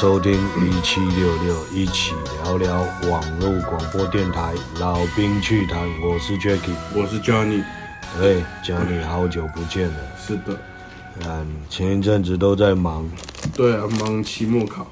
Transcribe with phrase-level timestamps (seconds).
[0.00, 5.78] 收听一七六六，一起聊聊网络广播电台老兵趣谈。
[6.00, 7.62] 我是 Jacky，我是 Johnny。
[8.18, 9.96] 哎，Johnny，好久不见了。
[10.18, 10.58] 是的，
[11.26, 13.06] 嗯，前一阵子都在忙。
[13.54, 14.86] 对啊，忙期末考，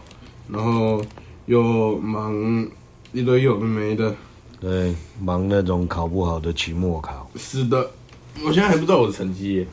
[0.47, 1.03] 然后
[1.47, 2.69] 又忙
[3.13, 4.15] 一堆有的没的。
[4.61, 7.31] 对，忙那种考不好的期末考。
[7.35, 7.91] 是的，
[8.45, 9.67] 我现在还不知道我的成绩。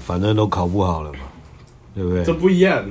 [0.00, 1.20] 反正都考不好了嘛，
[1.94, 2.22] 对不对？
[2.22, 2.84] 这不一样。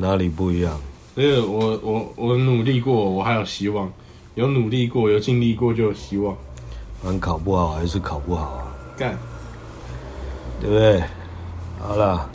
[0.00, 0.80] 哪里不一样？
[1.14, 3.92] 因为我我我努力过，我还有希望。
[4.34, 6.34] 有努力过，有尽力过，就有希望。
[7.02, 8.74] 反正考不好还是考不好啊。
[8.96, 9.18] 干，
[10.58, 11.02] 对不对？
[11.78, 12.30] 好了，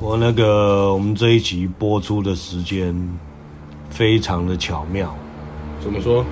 [0.00, 2.92] 我那个我们这一集播出的时间
[3.90, 5.14] 非常的巧妙。
[5.80, 6.24] 怎么说？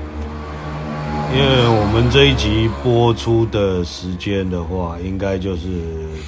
[1.32, 5.82] 因为我们这一集播出的时间的话，应该就是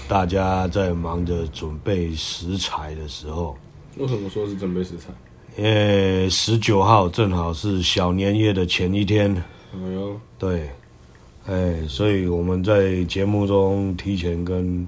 [0.06, 3.56] 大家在忙着准备食材的时候。
[3.98, 5.08] 为什么说是准备食材？
[5.56, 9.34] 因为十九号正好是小年夜的前一天。
[9.74, 10.70] 哎呦，对，
[11.46, 14.86] 哎，所以我们在节目中提前跟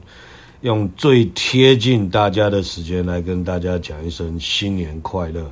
[0.60, 5.50] 用最贴近大家的时间来跟大家讲一声新年快乐，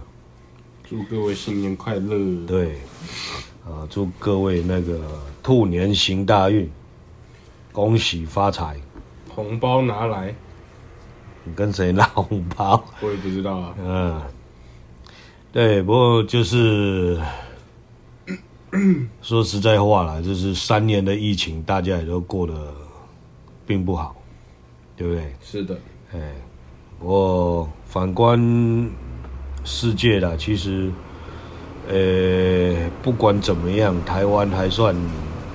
[0.89, 2.47] 祝各位新年快乐。
[2.47, 2.77] 对，
[3.67, 5.01] 啊，祝各位那个
[5.43, 6.71] 兔年行大运，
[7.73, 8.77] 恭喜发财，
[9.29, 10.33] 红包拿来。
[11.49, 12.85] 你跟谁拿红包？
[13.01, 13.75] 我也不知道啊。
[13.79, 14.21] 嗯，
[15.51, 17.19] 对，不过就是
[19.23, 22.53] 说实在话啦，就是三年的疫情，大家也都过得
[23.67, 24.15] 并不好，
[24.95, 25.35] 对不对？
[25.41, 25.79] 是的。
[26.13, 26.21] 哎，
[27.01, 28.39] 不过反观
[29.65, 30.93] 世界啦，其实，
[31.89, 34.95] 呃，不管怎么样，台湾还算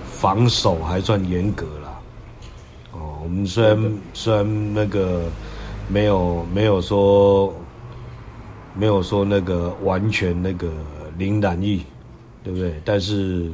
[0.05, 1.99] 防守还算严格啦。
[2.93, 5.21] 哦，我们虽然虽然那个。
[5.89, 7.53] 没有没有说
[8.73, 10.71] 没有说那个完全那个
[11.17, 11.83] 零染疫，
[12.43, 12.81] 对不对？
[12.83, 13.51] 但是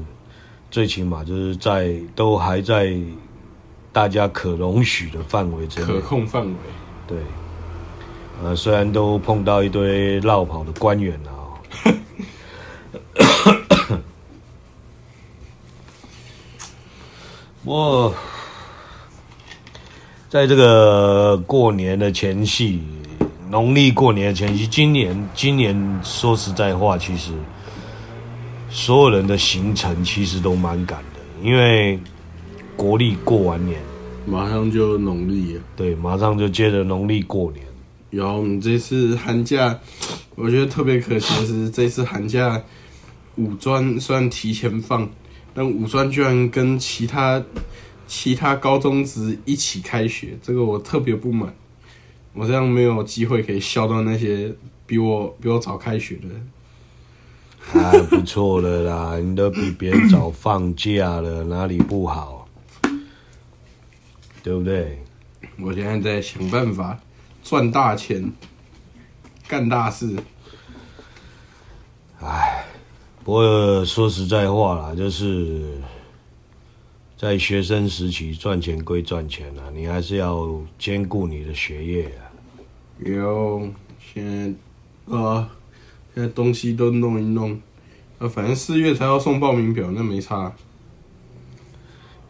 [0.72, 2.96] 最起码就是在都还在
[3.92, 6.54] 大家可容许的范围之内，可控范围。
[7.08, 7.18] 对，
[8.44, 11.44] 呃，虽然都碰到一堆落跑的官员了啊，
[17.66, 18.14] 我。
[20.30, 22.80] 在这个过年的前夕，
[23.50, 27.32] 农历过年的前夕，今年今年说实在话，其实
[28.70, 32.00] 所有人的行程其实都蛮赶的，因为
[32.76, 33.82] 国历过完年，
[34.28, 35.62] 马上就农历了。
[35.76, 37.66] 对，马上就接着农历过年。
[38.12, 39.76] 然后我们这次寒假，
[40.36, 42.62] 我觉得特别可惜的是，这次寒假
[43.38, 45.10] 五专虽然提前放，
[45.56, 47.42] 但五专居然跟其他。
[48.10, 51.54] 其他高中职一起开学，这个我特别不满。
[52.34, 54.52] 我这样没有机会可以笑到那些
[54.88, 56.50] 比我比我早开学的人。
[57.60, 62.48] 还不错了啦，你都比别人早放假了，哪里不好？
[64.42, 65.04] 对不对？
[65.60, 67.00] 我现在在想办法
[67.44, 68.34] 赚大钱，
[69.48, 70.18] 干大事。
[72.20, 72.66] 哎，
[73.24, 75.78] 不过说实在话啦，就是。
[77.20, 82.32] 在学生时期赚钱归赚钱啊，你还是要兼顾你的学业啊。
[83.00, 83.68] 有，
[84.00, 85.50] 现在啊，
[86.16, 87.60] 现在东西都弄一弄，
[88.20, 90.56] 啊，反正四月才要送报名表，那没差。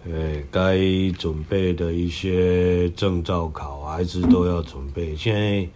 [0.04, 0.80] 对，该
[1.20, 5.16] 准备的一些证照考还是都要准备。
[5.16, 5.70] 现在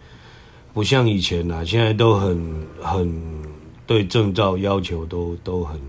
[0.72, 3.22] 不像以前啦，现在都很很
[3.86, 5.80] 对证照要求都都很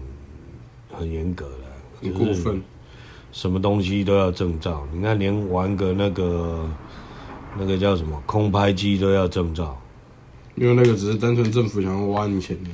[0.91, 1.65] 很严格了，
[2.03, 2.61] 很过分。
[3.35, 6.69] 什么东西都要证照，你看连玩个那个
[7.59, 9.77] 那个叫什么空拍机都要证照，
[10.55, 12.69] 因为那个只是单纯政府想要挖你钱的，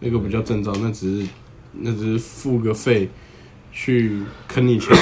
[0.00, 1.28] 那个不叫证照，那只是
[1.72, 3.06] 那只是付个费
[3.70, 4.96] 去坑你钱。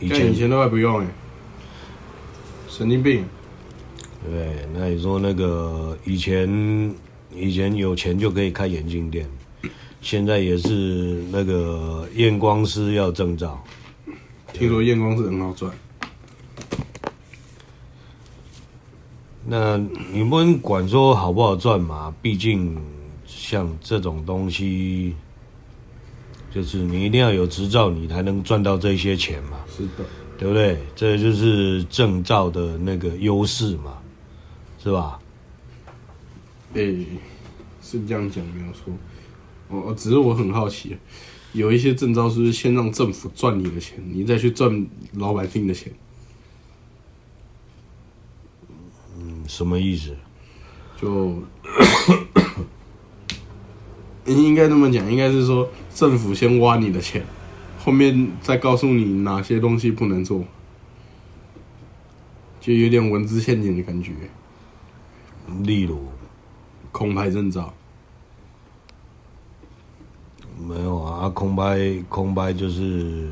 [0.00, 1.06] 以前以前都还不用哎，
[2.66, 3.24] 神经病。
[4.28, 6.92] 对，那你说那个以前
[7.32, 9.30] 以前有钱就可以开眼镜店。
[10.02, 13.62] 现在也是那个验光师要证照，
[14.52, 15.72] 听说验光师很好赚。
[19.46, 19.78] 那
[20.12, 22.12] 你不能管说好不好赚嘛？
[22.20, 22.76] 毕竟
[23.24, 25.14] 像这种东西，
[26.52, 29.60] 就是你一定要有执照，你才能赚到这些钱嘛。
[29.74, 30.04] 是的，
[30.36, 30.78] 对不对？
[30.96, 33.98] 这就是证照的那个优势嘛，
[34.82, 35.18] 是吧？
[36.74, 37.06] 诶、欸，
[37.82, 38.92] 是这样讲没有错。
[39.72, 40.98] 哦，只是我很好奇，
[41.52, 45.90] 有一些证照是不是先让政府赚你的钱，你再去赚老百姓的钱？
[49.18, 50.14] 嗯，什么意思？
[51.00, 51.42] 就
[54.26, 57.24] 应该这么讲，应该是说政府先挖你的钱，
[57.78, 60.44] 后面再告诉你哪些东西不能做，
[62.60, 64.12] 就有点文字陷阱的感觉。
[65.62, 65.98] 例如，
[66.92, 67.72] 空拍证照。
[70.64, 73.28] 没有啊，空拍空拍就是，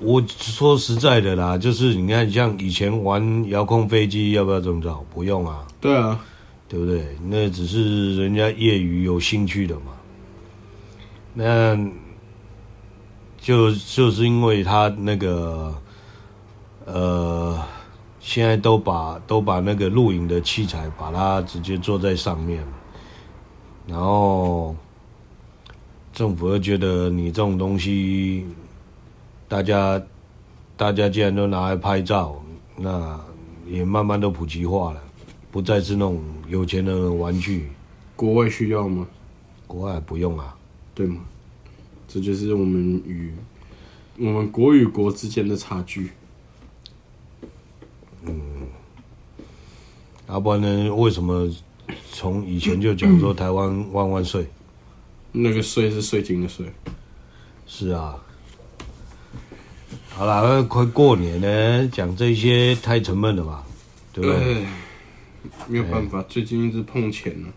[0.00, 5.04] 我说实在的啦，就是你看，像以前玩遥控飞机，要不要证照？
[5.12, 5.66] 不用啊。
[5.78, 6.18] 对啊，
[6.66, 7.04] 对不对？
[7.26, 9.92] 那只是人家业余有兴趣的嘛。
[11.34, 11.76] 那
[13.38, 15.74] 就就是因为他那个，
[16.86, 17.62] 呃，
[18.20, 22.64] 现在都把都把那个录影的器材，把它直接做在上面，
[23.86, 24.74] 然后。
[26.12, 28.44] 政府会觉得你这种东西，
[29.48, 30.02] 大家
[30.76, 32.42] 大家既然都拿来拍照，
[32.76, 33.18] 那
[33.66, 35.02] 也慢慢都普及化了，
[35.50, 37.70] 不再是那种有钱人的玩具。
[38.16, 39.06] 国外需要吗？
[39.66, 40.56] 国外不用啊，
[40.94, 41.20] 对吗？
[42.08, 43.32] 这就是我们与
[44.18, 46.10] 我们国与国之间的差距。
[48.22, 48.66] 嗯，
[50.28, 50.94] 要不然呢？
[50.94, 51.48] 为什么
[52.12, 54.44] 从以前就讲说台湾万万岁？
[55.32, 56.66] 那个税是税金的税，
[57.66, 58.16] 是啊。
[60.10, 63.64] 好了，快过年了，讲这些太沉闷了吧？
[64.12, 64.66] 对不对？
[65.66, 67.48] 没有办法，最近一直碰钱呢，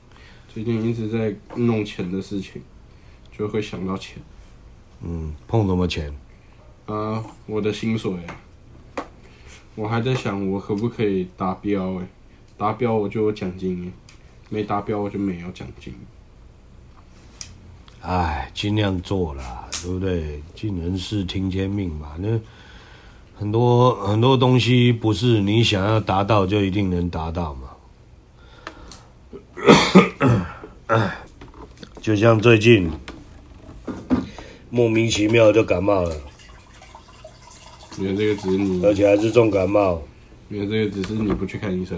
[0.47, 2.61] 最近一直在弄钱的事情，
[3.37, 4.17] 就会想到钱。
[5.01, 6.13] 嗯，碰什么钱？
[6.85, 8.13] 啊，我的薪水，
[9.75, 11.95] 我还在想我可不可以达标？
[11.95, 12.07] 哎，
[12.57, 13.91] 达标我就有奖金，
[14.49, 15.93] 没达标我就没有奖金。
[18.03, 20.44] 哎，尽量做啦，对不对？
[20.53, 22.09] 尽人事听天命嘛。
[22.17, 22.38] 那
[23.38, 27.69] 很多很多东西不是你想要达到就一定能达到嘛。
[32.01, 32.91] 就像最近
[34.69, 36.13] 莫名其妙就感冒了，
[37.97, 40.01] 因为这个只是你，而且还是重感冒。
[40.49, 41.97] 因为这个只是你不去看医生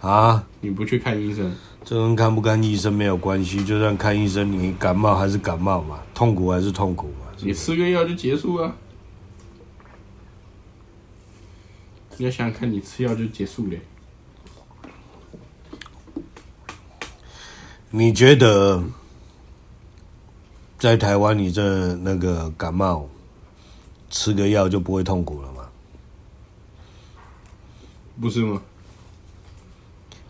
[0.00, 1.50] 啊，你不去看医生。
[1.86, 7.28] 这跟看不看医生没有关系，就算看医生，你感冒还是感冒嘛，痛苦还是痛苦嘛。
[7.38, 8.74] 你吃个药就结束啊。
[12.16, 13.78] 你要想想看，你吃药就结束了。
[17.90, 18.82] 你觉得
[20.80, 23.08] 在台湾，你这那个感冒
[24.10, 25.68] 吃个药就不会痛苦了吗？
[28.20, 28.60] 不是吗？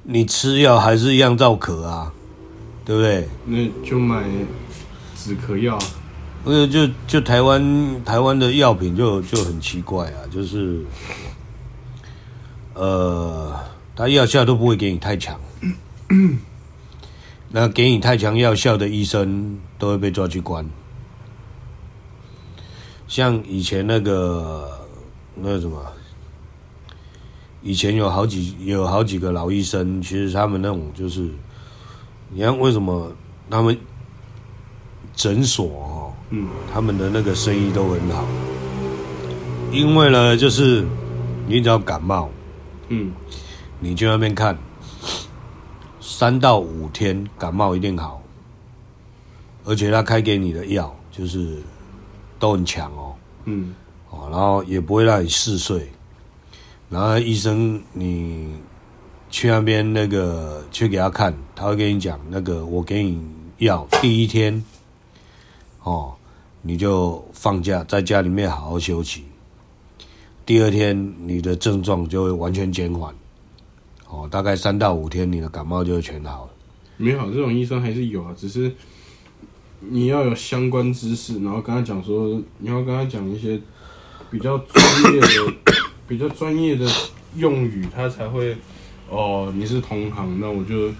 [0.08, 2.12] 你吃药还是一样照咳啊，
[2.84, 3.28] 对不对？
[3.44, 4.24] 那就买
[5.16, 5.76] 止咳药。
[6.44, 10.84] 不是，就就台湾台湾的药品就就很奇怪啊，就是，
[12.74, 13.52] 呃，
[13.96, 15.40] 他药效都不会给你太强，
[17.50, 20.64] 那给你太强药效的医生都会被抓去关。
[23.08, 24.86] 像以前那个
[25.34, 25.84] 那什么。
[27.66, 31.28] 以前有好几有好几个老医生，其实他们那种就是，
[32.30, 33.10] 你看为什么
[33.50, 33.76] 他们
[35.16, 38.24] 诊所哦，嗯，他们的那个生意都很好，
[39.72, 40.86] 因为呢，就是
[41.48, 42.30] 你只要感冒，
[42.86, 43.12] 嗯，
[43.80, 44.56] 你去那边看，
[46.00, 48.22] 三到五天感冒一定好，
[49.64, 51.60] 而且他开给你的药就是
[52.38, 53.12] 都很强哦，
[53.46, 53.74] 嗯，
[54.10, 55.90] 哦，然后也不会让你嗜睡。
[56.88, 58.54] 然后医生，你
[59.28, 63.20] 去那边那个去给他看，他会跟你讲那个我给你
[63.58, 64.64] 药，第一天
[65.82, 66.14] 哦，
[66.62, 69.24] 你就放假在家里面好好休息。
[70.44, 73.12] 第二天你的症状就会完全减缓，
[74.08, 76.50] 哦，大概三到五天你的感冒就会全好了。
[76.96, 78.72] 没有，这种医生还是有啊，只是
[79.80, 83.60] 你要有相关知识，然后跟他讲说，你要跟他讲一些
[84.30, 85.26] 比较专业的。
[86.06, 86.86] 比较专业的
[87.36, 88.56] 用语，他才会
[89.08, 89.52] 哦。
[89.54, 90.90] 你是同行，那我就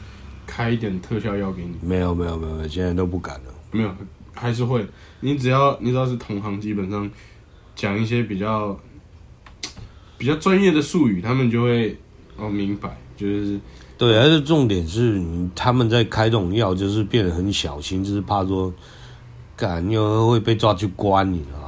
[0.46, 1.74] 开一点特效药给你。
[1.80, 3.54] 没有没有没有，现在都不敢了。
[3.70, 3.90] 没有，
[4.34, 4.86] 还是会。
[5.20, 7.10] 你只要你只要是同行，基本上
[7.74, 8.78] 讲一些比较
[10.18, 11.96] 比较专业的术语，他们就会
[12.36, 12.96] 哦明白。
[13.16, 13.58] 就是
[13.96, 15.22] 对，而且重点是
[15.54, 18.70] 他们在开这种药，就是变得很小心，就是怕说，
[19.56, 21.65] 干又会被抓去关你了。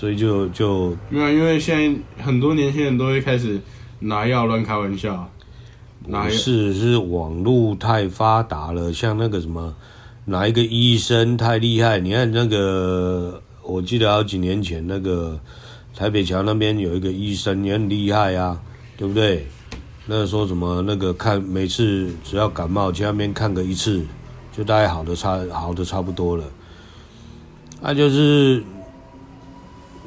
[0.00, 3.60] 所以就就没有，因为现在很多年轻人都会开始
[3.98, 5.30] 拿药乱开玩笑。
[6.06, 9.74] 拿不是，是网络太发达了，像那个什么，
[10.24, 11.98] 哪一个医生太厉害？
[11.98, 15.38] 你看那个，我记得好几年前那个
[15.94, 18.58] 台北桥那边有一个医生也很厉害啊，
[18.96, 19.46] 对不对？
[20.06, 24.02] 那说什么那个看每次只要感冒去那边看个一次，
[24.56, 26.44] 就大概好的差好的差不多了。
[27.82, 28.62] 那、啊、就是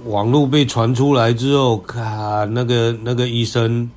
[0.05, 3.89] 网络被传出来之后，看那个那个医生，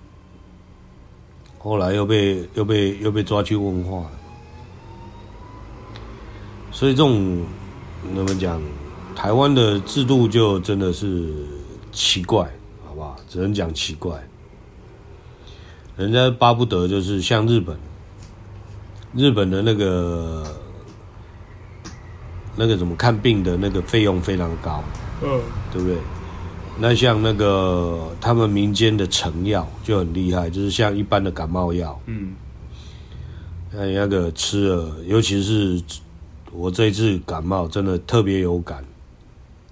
[1.59, 4.05] 后来又被又被又被抓去问话。
[6.71, 7.45] 所以这种
[8.15, 8.61] 怎么讲？
[9.17, 11.33] 台湾的制度就真的是
[11.91, 12.45] 奇怪，
[12.87, 13.17] 好不好？
[13.27, 14.23] 只能讲奇怪。
[15.97, 17.75] 人家巴不得就是像日本，
[19.15, 20.45] 日本的那个
[22.55, 24.85] 那个怎么看病的那个费用非常高，
[25.23, 25.41] 嗯，
[25.73, 25.97] 对不对？
[26.79, 32.35] 那像那个他们民间的成药就很厉害，就是像一般的感冒药，嗯，
[33.73, 35.83] 那那个吃了，尤其是
[36.53, 38.85] 我这一次感冒，真的特别有感。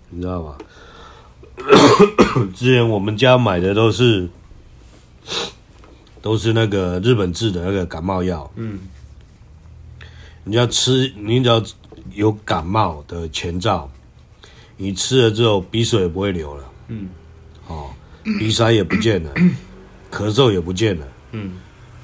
[0.09, 0.57] 你知道吗？
[2.55, 4.29] 之前我们家买的都是
[6.23, 8.51] 都是那个日本制的那个感冒药。
[8.57, 8.79] 嗯，
[10.45, 11.63] 你要吃，你只要
[12.13, 13.91] 有感冒的前兆，
[14.77, 16.65] 你吃了之后鼻水也不会流了。
[16.89, 17.09] 嗯，
[17.69, 17.91] 哦，
[18.39, 19.33] 鼻塞也不见了，
[20.11, 21.07] 咳嗽也不见了。
[21.33, 21.53] 嗯，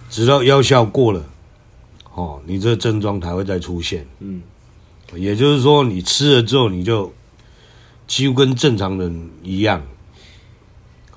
[0.09, 1.25] 直到药效过了，
[2.15, 4.07] 哦，你这症状才会再出现。
[4.19, 4.43] 嗯，
[5.15, 7.13] 也就是说，你吃了之后，你就。
[8.11, 9.81] 几乎跟正常人一样，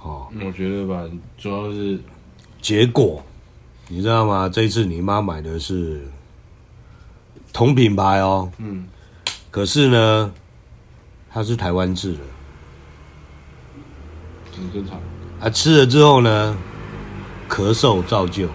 [0.03, 1.03] 哦，我觉得吧，
[1.39, 1.99] 主要是
[2.61, 3.19] 结果，
[3.87, 4.47] 你知道吗？
[4.47, 6.07] 这一次你妈买的是
[7.51, 8.85] 同品牌哦，嗯，
[9.49, 10.31] 可是呢，
[11.33, 12.19] 它是台湾制的，
[14.55, 14.99] 很正常。
[15.39, 16.55] 啊，吃了之后呢，
[17.49, 18.45] 咳嗽照旧，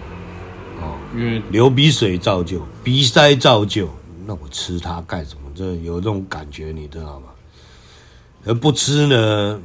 [0.79, 3.89] 哦，因为流鼻水照旧，鼻塞照旧，
[4.25, 5.51] 那我吃它干什么？
[5.53, 7.27] 这有这种感觉，你知道吗？
[8.45, 9.61] 而不吃呢，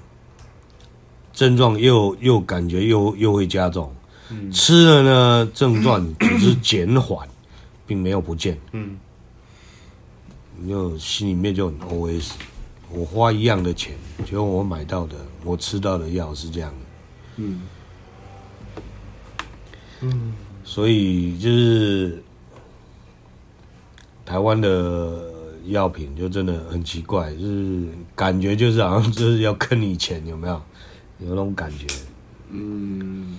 [1.32, 3.94] 症状又又感觉又又会加重。
[4.30, 7.28] 嗯、吃了呢，症状只是减缓，
[7.86, 8.58] 并没有不见。
[8.72, 8.98] 嗯，
[10.58, 12.32] 你就心里面就很 OS：
[12.90, 16.76] 我花一样的钱，结果我买到的，我吃到的药是这样的。
[17.36, 17.62] 嗯，
[20.00, 20.32] 嗯，
[20.64, 22.22] 所以就是
[24.24, 25.32] 台湾的。
[25.68, 30.60] 药品就真的很奇怪，就是感觉就是好像就是要坑你钱，有没有？
[31.20, 31.86] 有那种感觉？
[32.50, 33.34] 嗯，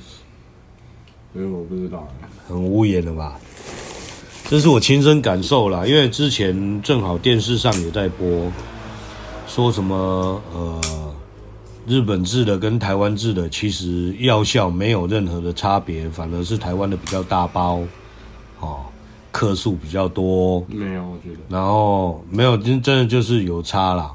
[1.31, 2.11] 所以我不知道，
[2.47, 3.39] 很无言的吧？
[4.49, 8.51] 这是我亲身感受啦，因为之前正好电视上有在播，
[9.55, 9.95] 说什么
[10.53, 10.81] 呃，
[11.87, 17.79] 日本制的跟台湾制的其实药效没有任何的差别，反而是台湾的比较大包，
[18.59, 18.79] 哦。
[19.31, 24.13] 克数比较多，没有，我觉得，然后没有，真真的就是有差啦。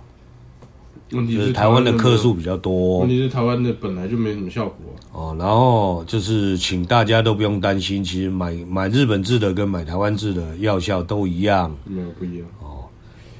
[1.12, 5.00] 问题是台湾的克数比较多，问题是台湾的本来就没什么效果啊。
[5.12, 12.46] 哦，然后就是请大家都不用担心，其实买买日本制的跟买台湾制的药效都一样，没有不一样。
[12.62, 12.69] 哦，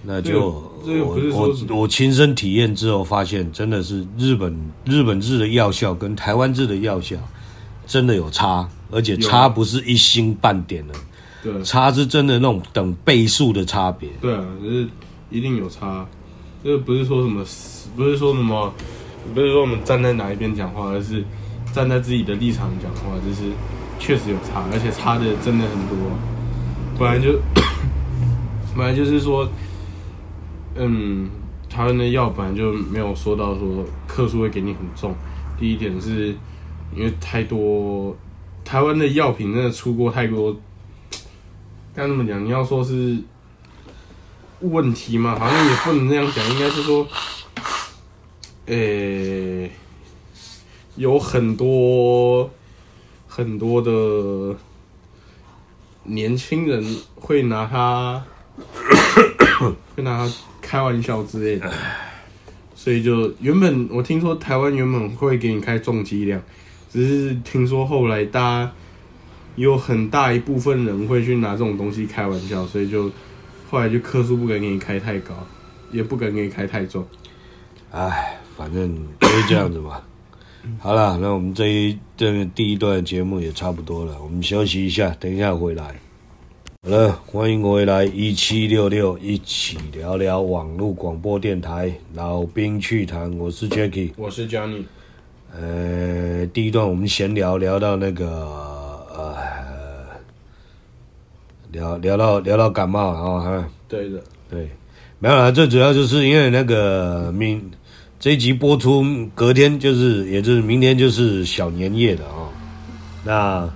[0.03, 0.49] 那就
[0.85, 7.17] 我我我亲身体验之后发现，真的是日本日本制的药效跟台湾制的药效
[7.87, 10.95] 真的有差，而且差不是一星半点的。
[11.43, 14.09] 对，差是真的那种等倍数的差别。
[14.21, 14.89] 对啊，就是
[15.31, 16.07] 一定有差，
[16.63, 17.45] 这个不是说什么，
[17.97, 18.73] 不是说什么，
[19.35, 21.25] 不是说我们站在哪一边讲话，而是
[21.73, 23.51] 站在自己的立场讲话，就是
[23.99, 25.97] 确实有差，而且差的真的很多。
[26.99, 27.39] 本来就，
[28.77, 29.49] 本来就是说，
[30.75, 31.29] 嗯，
[31.69, 35.15] 台湾的药本来就没有说到说克数会给你很重。
[35.59, 36.29] 第一点是
[36.95, 38.17] 因为太多
[38.65, 40.57] 台湾的药品真的出过太多。
[41.93, 42.43] 该怎么讲？
[42.45, 43.19] 你要说是
[44.61, 47.07] 问题嘛，好像也不能那样讲，应该是说，
[48.67, 49.71] 诶、
[50.95, 52.49] 有很多
[53.27, 54.57] 很多的
[56.05, 56.83] 年轻人
[57.17, 58.23] 会拿他
[59.97, 60.33] 会拿它
[60.71, 61.69] 开玩笑之类的，
[62.77, 66.41] 所以就原本我听说台湾原本会给你开重剂量，
[66.89, 68.73] 只是听说后来大家。
[69.57, 73.11] 有很大一部分人会去拿这种东西开玩笑，所以就
[73.69, 75.35] 后来就克数不敢给你开太高，
[75.91, 77.05] 也不敢给你开太重。
[77.91, 80.01] 哎，反正就是这样子嘛。
[80.79, 86.01] 好了，那我们这一这第一段节目也差不多了，我们休息一下，等一下回来。
[86.83, 94.83] 好了，欢迎回来一七六六，一起聊聊网络广播电台老兵趣谈，我是 Jacky，我是 Johnny。
[95.53, 98.27] 呃，第一段我们闲聊聊到那个。
[99.15, 99.37] 呃，
[101.71, 104.71] 聊聊到聊到感冒，然后哈，对的，对，
[105.19, 107.71] 没有啦，最主要就是因为那个明
[108.19, 112.49] 这一集播出隔天就是，也就是明天就是小年夜的啊、哦。
[113.23, 113.71] 那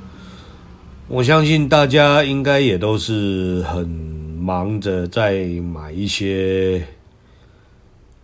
[1.06, 6.82] 我相信大家应该也都是很忙着在买一些，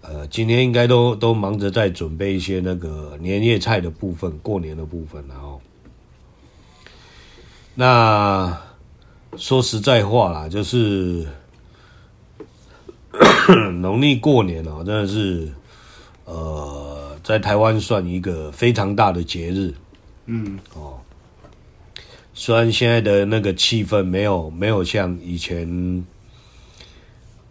[0.01, 5.61] 呃，今天应该都都忙着在准备一些那个年夜菜的部分，过年的部分，然后，
[7.75, 8.59] 那
[9.37, 11.27] 说实在话啦，就是
[13.81, 15.53] 农历过年哦，真的是，
[16.25, 19.75] 呃，在台湾算一个非常大的节日，
[20.25, 20.99] 嗯，哦。
[22.43, 26.07] 虽然现在的那个气氛没有没有像以前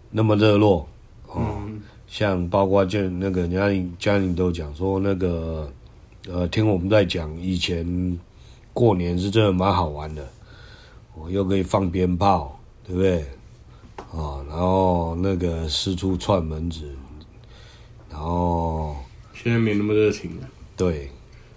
[0.10, 0.90] 那么热络
[1.28, 5.72] 哦，嗯、像包括就那个家里家里都讲说那个
[6.28, 8.20] 呃，听我们在讲以前
[8.74, 10.28] 过年是真的蛮好玩的，
[11.14, 13.20] 我又可以放鞭炮，对不对？
[13.96, 16.92] 啊、哦，然后那个四处串门子，
[18.10, 18.96] 然后
[19.36, 20.50] 现在没那么热情了。
[20.76, 21.12] 对，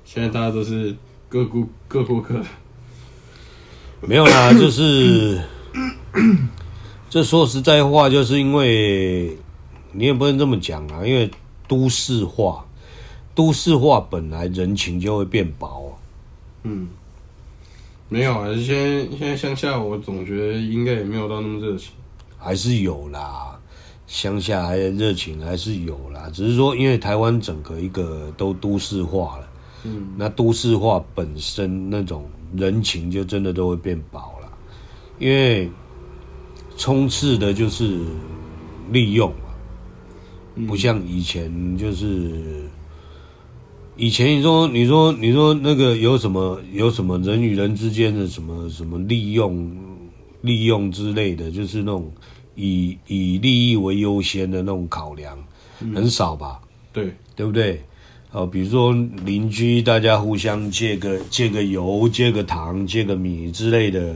[0.04, 0.94] 现在大家都是
[1.30, 2.44] 各顾各顾各的。
[4.04, 5.40] 没有啦， 就是
[7.08, 9.36] 这说实在话，就是因为
[9.92, 11.30] 你也不能这么讲啊，因为
[11.68, 12.66] 都市化，
[13.32, 15.96] 都市化本来人情就会变薄。
[16.64, 16.88] 嗯，
[18.08, 21.90] 没有啊，现在现在乡下，我总觉得应该也没有到那么热情，
[22.36, 23.56] 还是有啦，
[24.08, 29.48] 乡下还热情还是有啦，只是说因为台湾整个一个都都市化了，
[29.84, 32.28] 嗯，那都市化本身那种。
[32.56, 34.52] 人情就真的都会变薄了，
[35.18, 35.70] 因为
[36.76, 37.98] 充斥的就是
[38.90, 42.64] 利用嘛，不像以前就是
[43.96, 49.70] 以前你说你说你说那个有什么有什么人与人之间的什么什么利用
[50.40, 52.12] 利用之类的，就是那种
[52.54, 55.38] 以以利益为优先的那种考量，
[55.94, 56.60] 很少吧？
[56.92, 57.82] 对，对不对？
[58.32, 58.94] 哦，比如说
[59.26, 64.14] 邻居，大家互相借个借个油、借个糖、借个米之类的，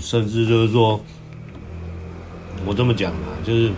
[0.00, 1.00] 甚至就是说，
[2.64, 3.72] 我这么讲啊，就是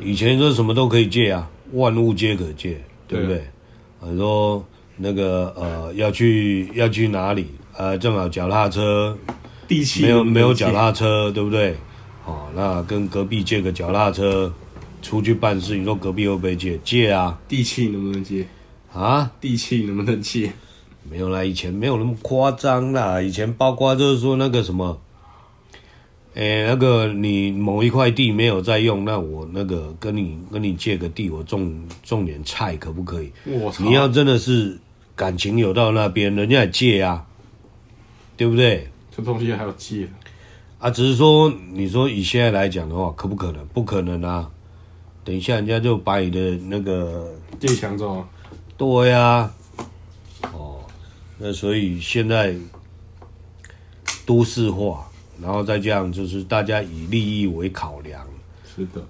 [0.00, 3.42] 以前说什么都可以借啊，万物皆可借，对不对？
[4.00, 4.62] 很多、啊、
[4.96, 9.18] 那个呃要去要去哪里，呃正好脚踏车，
[9.66, 11.74] 地没有没有脚踏车，对不对？
[12.24, 14.52] 哦，那跟隔壁借个脚踏车。
[15.04, 16.78] 出去办事，你说隔壁会不会借？
[16.82, 17.38] 借啊！
[17.46, 18.46] 地契能不能借？
[18.90, 19.30] 啊？
[19.38, 20.50] 地契能不能借？
[21.08, 23.20] 没有啦，以前没有那么夸张啦。
[23.20, 24.98] 以前包括就是说那个什么，
[26.32, 33.30] 诶、欸，那个你某一块地没有在用，那我那个跟你跟你借个地，我种种点菜可不可以？
[33.44, 33.84] 我操！
[33.84, 34.78] 你要真的是
[35.14, 37.26] 感情有到那边，人家也借啊，
[38.38, 38.88] 对不对？
[39.14, 40.08] 这东西还要借
[40.78, 40.88] 啊？
[40.90, 43.64] 只是说，你说以现在来讲的话，可不可能？
[43.66, 44.50] 不可能啊！
[45.24, 48.22] 等一下，人家就把你的那个地抢走。
[48.76, 49.54] 对呀、啊，
[50.52, 50.80] 哦，
[51.38, 52.54] 那所以现在
[54.26, 55.08] 都市化，
[55.40, 58.26] 然后再这样，就是大家以利益为考量。
[58.76, 59.02] 是的。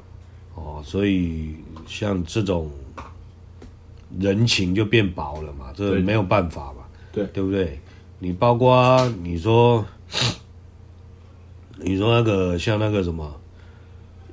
[0.54, 2.70] 哦，所以像这种
[4.20, 6.84] 人情就变薄了嘛，这没有办法嘛。
[7.10, 7.26] 对。
[7.26, 7.80] 对不对？
[8.20, 9.84] 你包括你说，
[11.78, 13.40] 你说那个像那个什么。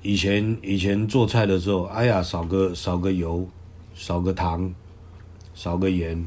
[0.01, 3.47] 以前以前做菜的时候，哎呀，少个少个油，
[3.93, 4.73] 少个糖，
[5.53, 6.25] 少个盐。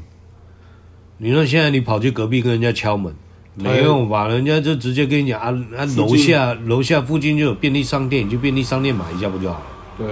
[1.17, 3.13] 你说现在你跑去隔壁跟人家敲门，
[3.53, 4.27] 没用吧？
[4.27, 9.65] 人家就直接跟你讲啊啊，楼下楼下附近就有便利商店，你去便利商店买一下不就好了？
[9.97, 10.07] 对，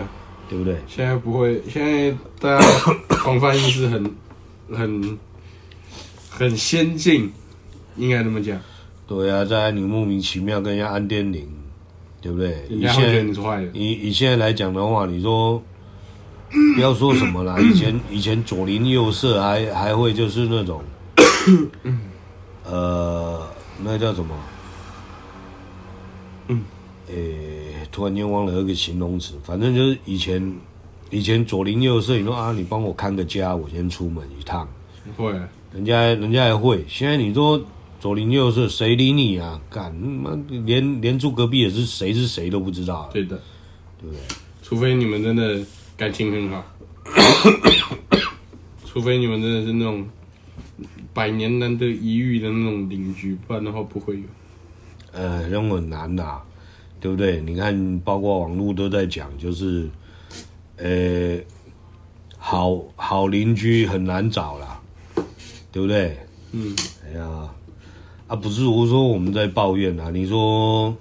[0.50, 0.78] 对不对？
[0.88, 2.66] 现在不会，现在大家
[3.10, 4.12] 防范意识很
[4.72, 5.18] 很
[6.30, 7.32] 很先进，
[7.96, 8.60] 应该这么讲。
[9.08, 11.48] 对啊，在你莫名其妙跟人家按电铃。
[12.24, 12.66] 对不对？
[12.70, 15.62] 以现在以以现在来讲的话，你说
[16.74, 20.82] 不要说什么啦，以前以前左邻右舍还还会就是那种，
[22.64, 23.46] 呃，
[23.84, 24.34] 那叫什么？
[26.48, 26.64] 嗯，
[27.10, 30.56] 诶，突然间忘了那个形容词，反正就是以前
[31.10, 34.66] 以前左邻右舍，你说啊，你帮我看个家，我先出门一趟。
[35.18, 35.34] 会，
[35.74, 36.86] 人家人家还会。
[36.88, 37.62] 现在你说。
[38.04, 39.62] 左邻右舍谁理你啊？
[39.70, 43.10] 干妈连连住隔壁也是谁是谁都不知道。
[43.14, 43.42] 对的，
[43.98, 44.20] 对不对？
[44.62, 45.58] 除非你们真的
[45.96, 46.66] 感情很好，
[48.86, 50.06] 除非你们真的是那种
[51.14, 54.24] 百年难得一遇的那种邻居，不然的话不会有。
[55.14, 56.42] 呃，那种很难呐，
[57.00, 57.40] 对不对？
[57.40, 59.90] 你看，包括网络都在讲，就是，
[60.76, 61.40] 呃，
[62.38, 64.82] 好好邻居很难找啦，
[65.72, 66.18] 对不对？
[66.52, 67.50] 嗯，哎呀。
[68.34, 70.10] 啊，不是我说我们在抱怨啊！
[70.12, 70.92] 你说，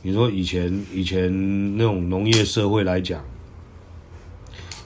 [0.00, 3.20] 你说以前以前那种农业社会来讲，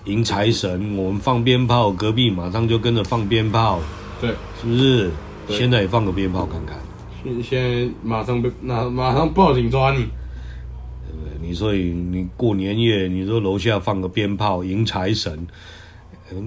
[0.07, 3.79] 迎财神，我们放鞭炮，隔壁马上就跟着放鞭炮，
[4.23, 5.11] 对，是不是？
[5.51, 6.79] 现在也放个鞭炮看看。
[7.23, 11.47] 现现在马上被那马上报警抓你，对不对？
[11.47, 15.47] 你说你过年夜，你说楼下放个鞭炮迎财神，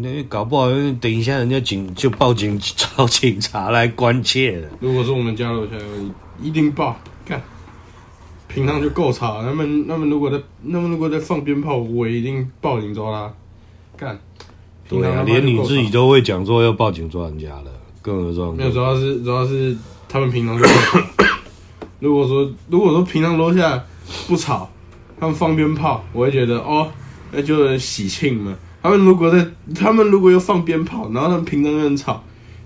[0.01, 0.69] 那搞不好
[0.99, 4.69] 等一下人家警就报警找警察来关切了。
[4.79, 5.71] 如果是我们家楼下，
[6.41, 6.97] 一定报。
[7.25, 7.41] 干，
[8.47, 10.37] 平常就够吵，他们他们如果在
[10.71, 13.33] 他们如果在放鞭炮，我一定报警抓他。
[13.97, 14.19] 干，
[14.87, 17.71] 对啊，连你自己都会讲说要报警抓人家了，
[18.01, 19.75] 更何况没有，主要是主要是
[20.07, 20.59] 他们平常。
[21.99, 23.83] 如果说如果说平常楼下
[24.27, 24.69] 不吵，
[25.19, 26.91] 他们放鞭炮，我会觉得哦，
[27.31, 28.55] 那就喜庆嘛。
[28.85, 32.23] 他们如果在他们如果又放鞭炮，然后他们平常又很吵，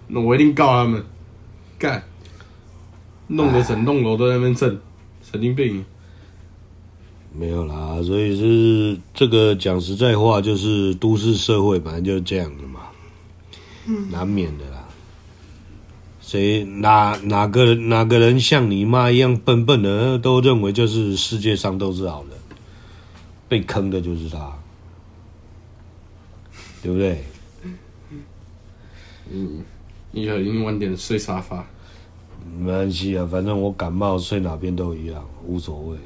[0.07, 1.01] 那我一定告他们，
[1.77, 2.03] 干。
[3.27, 4.77] 弄得整栋楼都在那边震，
[5.21, 5.85] 神经病！
[7.31, 12.79] 没有啦，所以是这个讲实在话，就是都市社会本来就是这样的嘛，
[13.85, 14.83] 嗯、难免的啦。
[16.19, 22.39] 谁哪哪个哪个人像你妈一样笨笨的，都认为就是世界上都是好人，
[23.47, 24.51] 被坑的就是他，
[26.81, 27.23] 对不对？
[29.31, 29.63] 嗯，
[30.11, 31.65] 你要一定晚点睡沙发。
[32.57, 35.97] 没关系啊，反正我感冒睡哪边都一样，无所谓。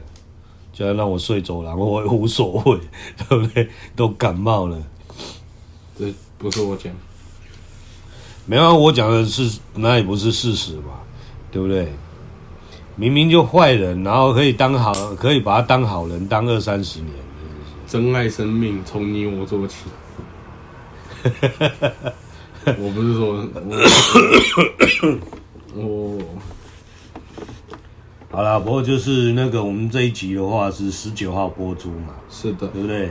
[0.73, 2.79] 就要让我睡走廊，我也 无所谓，
[3.17, 3.69] 对不对？
[3.95, 4.81] 都感冒了，
[5.97, 6.91] 这不是我讲，
[8.47, 10.99] 没有，我讲的是那也不是事实嘛，
[11.51, 11.87] 对不对？
[12.95, 17.13] 明明就坏人，然后可以当好，可以把他当好人，当二三十年。
[17.87, 19.75] 珍爱生命，从你我做起。
[22.77, 23.49] 我不是说。
[25.75, 26.19] 我 哦，
[28.29, 33.09] 好了，不过就是那个我们这一集的话是十九号播出嘛，是的，对不对？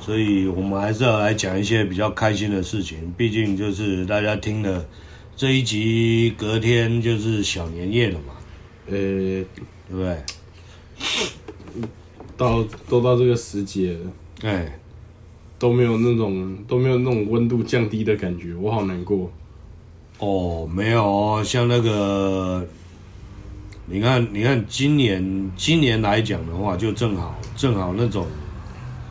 [0.00, 4.84] 所以我们还是要来讲一些比较开心的事情，毕竟就是大家听了
[5.36, 8.34] 这一集，隔天就是小年夜了嘛，
[8.88, 9.46] 呃、欸，
[9.88, 10.22] 对不对？
[12.36, 14.00] 到都到这个时节了，
[14.42, 14.80] 哎、欸，
[15.62, 19.30] 都没有那种都没有那种温度降低的感觉，我好难过。
[20.18, 22.66] 哦，没有哦，像那个，
[23.86, 28.26] 你看，你看，今年今年来讲的话，就正好正好那种，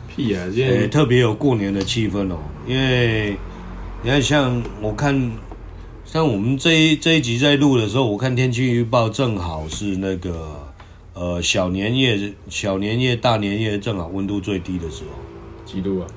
[0.10, 2.40] 屁啊，诶、欸，特别有过年的气氛哦。
[2.68, 3.38] 因为
[4.04, 5.32] 你看，像我看，
[6.04, 10.68] 像我们这一这一集在录的时候，我看天气预报，正好是那个
[11.14, 15.12] 呃小年夜、小年夜、大年夜，正好温度最低的时候，
[15.66, 16.08] 几度啊？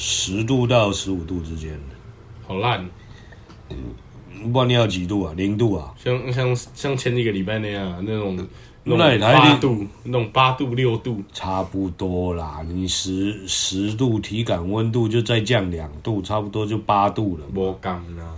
[0.00, 1.76] 十度到十五度之间，
[2.46, 2.88] 好烂。
[4.40, 5.34] 不管你要几度啊？
[5.36, 5.92] 零度啊？
[5.98, 8.36] 像像像前几个礼拜那样，那种
[8.84, 12.64] 那种八度，那种八度六度，差不多啦。
[12.68, 17.44] 你十十度体感温度就再降两度，差不多就八度了。
[17.52, 18.36] 我讲啊，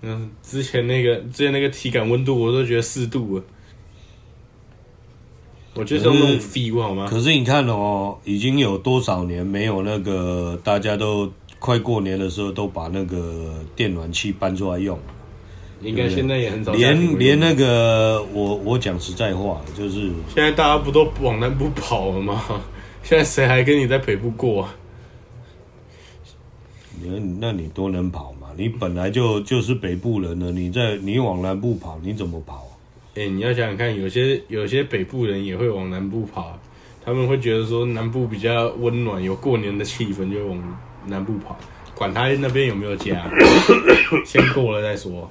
[0.00, 3.44] 嗯，之前那个之前那个体感温度，我都觉得四度了。
[5.74, 7.06] 我觉得那种 feel 好吗？
[7.08, 11.30] 可是你看哦，已经有多少年没有那个大家都。
[11.60, 14.98] 快过年的时候，都把那个电暖气搬出来用。
[15.80, 16.74] 应该现在也很早。
[16.74, 22.44] 连连那个，我我讲实在话，就是现在大家不都往南部跑了吗？
[23.02, 24.68] 现在谁还跟你在北部过？
[27.00, 28.48] 你那你多能跑嘛？
[28.58, 32.68] 你本来就就是北部人了，你在你往南部跑，你怎么跑？
[33.14, 36.58] 哎、欸，你要想想看，有些有些北部人也会往南部跑，
[37.04, 40.78] 他们会觉得说南部比较温暖，有过年的气氛，就往。
[41.06, 41.54] 南部跑，
[41.94, 43.30] 管他那边有没有家，
[44.24, 45.30] 先过了再说。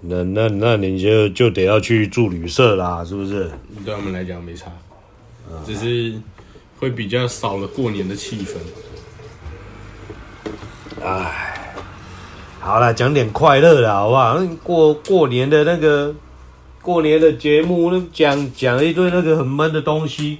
[0.00, 3.50] 那那那你就就得要去住旅社啦，是不是？
[3.84, 4.70] 对他们来讲没差，
[5.66, 6.16] 只是
[6.78, 8.54] 会比较少了过年的气氛。
[11.02, 11.67] 哎，
[12.60, 14.38] 好了，讲点快乐的好不好？
[14.62, 16.14] 过过年的那个
[16.82, 20.38] 过年的节目，那讲讲一堆那个很闷的东西。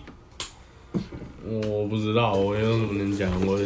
[1.45, 3.31] 我不知道，我有什么能讲？
[3.47, 3.59] 我，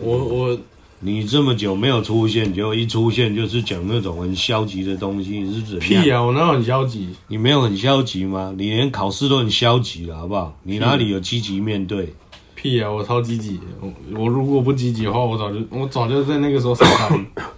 [0.00, 0.58] 我，我，
[1.00, 6.02] 你这么久没有出现，结果一出现就是讲那种很消极的东西，你是怎么样？
[6.02, 6.20] 屁啊！
[6.20, 7.10] 我哪有很消极？
[7.28, 8.52] 你没有很消极吗？
[8.58, 10.58] 你连考试都很消极了，好不好？
[10.64, 12.12] 你哪里有积极面对？
[12.56, 12.90] 屁啊！
[12.90, 13.60] 我超积极。
[13.80, 17.26] 我我如果不积极的话，我早就我早就在那个时候上班。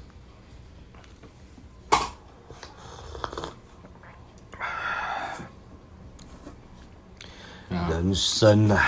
[7.89, 8.79] 人生啊！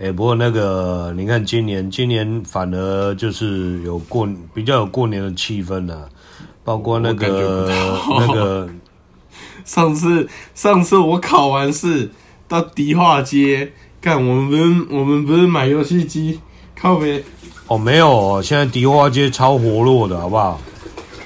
[0.00, 6.08] 哎、欸，不过那个，你看今年，今年反而就是有过比较有过年的气氛呢、啊，
[6.62, 7.68] 包括那个
[8.08, 8.68] 那个，
[9.64, 12.08] 上次上次我考完试
[12.46, 16.38] 到迪化街，干干，我们不是我们不是买游戏机，
[16.80, 17.24] 靠北。
[17.66, 20.60] 哦，没有哦，现在迪化街超活络的，好不好？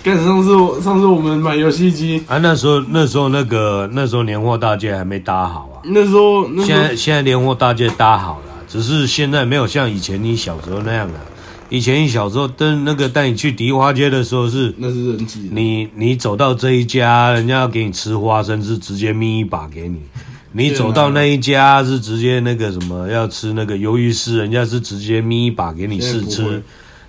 [0.03, 5.72] 干，上次我上次我们买游戏机啊，那时候那时候那个那时候年货大街还没搭好啊。
[5.85, 11.21] 那时候，那时候现在现在年货大街搭好了，只是现在没有像以前你小时候那样了。
[11.69, 15.49] 以前你小时候登那个带你去迪花街的时候是，那是人挤。
[15.51, 19.99] 你你走到这一家，人家要给你吃花生，是直接咪一把给你。
[20.53, 26.63] 你走到那一家是直接那个什么要吃那个鱿鱼丝，人家是直接咪一把给你试吃，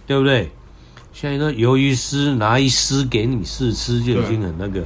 [0.08, 0.50] 对不对？
[1.12, 4.82] 现在说鱿鱼丝拿一丝给你试吃就已经很那个，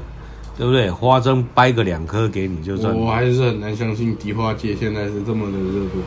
[0.58, 0.90] 对，不对？
[0.90, 2.96] 花生掰个两颗给你就算。
[2.96, 6.02] 我还是很难相信迪化街现在是这么的热度。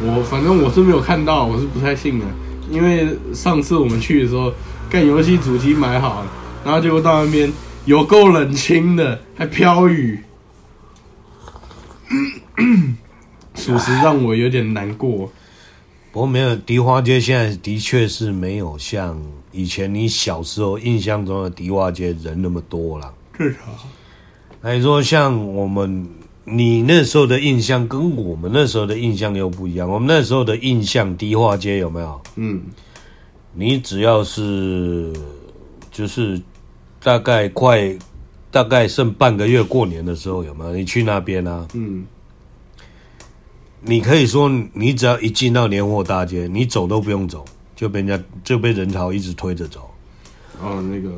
[0.00, 2.26] 我反正我是没有看到，我是不太信的，
[2.70, 4.52] 因为上次我们去的时候，
[4.88, 6.30] 干游戏主机买好了，
[6.64, 7.50] 然后结果到那边
[7.84, 10.20] 有够冷清的，还飘雨。
[13.54, 15.30] 属实让我有点难过。
[16.12, 23.12] 不过没有迪花街，现在的确是没有像以前你小时候印象中的迪花街人那么多了。
[23.36, 23.74] 是啊。
[24.68, 26.08] 那你说像我们
[26.42, 29.88] 你那时候的印象跟我们那时候的印象又不一样。
[29.88, 32.20] 我们那时候的印象，迪化街有没有？
[32.34, 32.60] 嗯。
[33.54, 35.12] 你只要是
[35.92, 36.42] 就是
[37.00, 37.96] 大概快。
[38.50, 40.74] 大概剩半个月过年的时候有没有？
[40.74, 41.68] 你去那边啊？
[41.74, 42.06] 嗯，
[43.82, 49.90] 你可以说，你只要一进到年货大街，你走都不用走，就被人家就被人潮一直推着走。
[50.62, 51.10] 哦，那个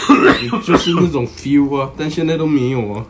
[0.62, 3.04] 就是那种 feel 啊，但现在都没有啊。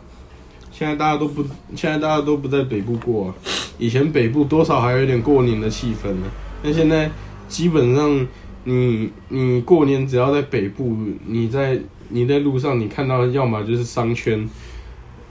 [0.71, 1.43] 现在大家都不，
[1.75, 3.35] 现在大家都不在北部过啊。
[3.77, 6.27] 以前北部多少还有点过年的气氛呢，
[6.63, 7.09] 但现在
[7.47, 8.27] 基本上
[8.63, 11.79] 你你过年只要在北部，你在。
[12.07, 14.47] 你在路上，你看到要么就是商圈，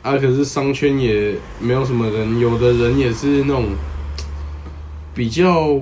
[0.02, 3.66] 啊，可是商圈也没有什么人，有的人也是那种
[5.14, 5.80] 比较，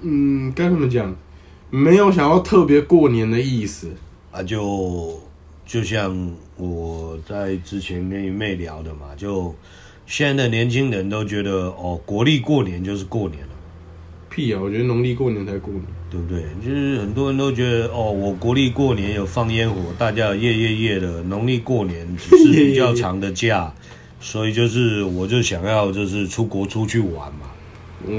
[0.00, 1.14] 嗯，该怎么讲，
[1.74, 3.88] 没有想要特别过年的意思
[4.30, 5.18] 啊，就
[5.64, 9.54] 就像我在之前跟你妹聊的嘛，就
[10.06, 13.48] 现在的年轻人都觉得哦，国历过年就是过年了，
[14.28, 15.82] 屁啊，我觉得农历过年才过年。
[16.10, 16.42] 对不对？
[16.62, 21.22] 就是很多人都觉得哦，我国历过年有放烟火，大家有夜夜夜的。
[21.22, 23.72] 农历过年只是比较长的假，
[24.20, 27.46] 所以就是我就想要就是出国出去玩嘛。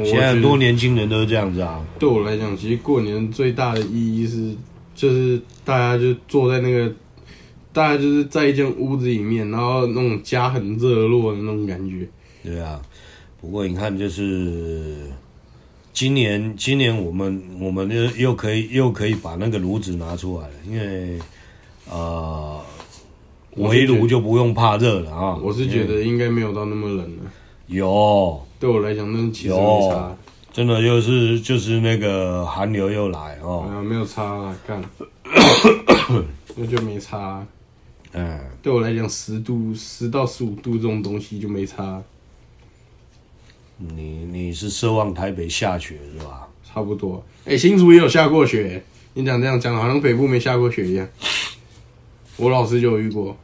[0.06, 1.86] 现在很多年轻人都是这样子啊。
[2.00, 4.56] 对我来讲，其实过年最大的意义是，
[4.96, 6.94] 就是大家就坐在那个，
[7.72, 12.08] 大家就是在一间屋子里面，然后那种家很热络的那种感觉。
[12.44, 12.82] 对啊，
[13.40, 14.96] 不过你看就是。
[15.96, 21.20] 今年，今年我们我们又又可以又可以把那个炉子拿出来了，因为
[21.88, 22.60] 呃，
[23.58, 25.38] 围炉就不用怕热了啊。
[25.38, 27.32] 我是觉得应该没有到那么冷了。
[27.68, 30.16] 有，对我来讲，那其实没差。
[30.54, 33.70] 真的就是就是那个寒流又来哦。
[33.70, 34.82] 啊，没有差啊，干，
[36.56, 37.46] 那就没差。
[38.14, 42.02] 嗯，对我来讲，十度十到十五度这种东西就没差。
[43.76, 46.48] 你你是奢望台北下雪是吧？
[46.64, 47.22] 差不多。
[47.44, 48.82] 哎、欸，新竹也有下过雪。
[49.14, 51.06] 你讲这样讲，好像北部没下过雪一样。
[52.38, 53.36] 我老师就有遇过。